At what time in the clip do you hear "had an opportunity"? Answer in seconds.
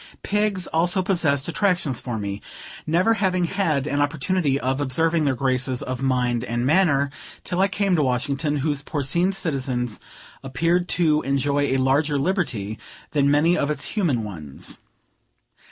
3.43-4.59